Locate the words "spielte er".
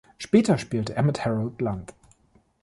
0.57-1.03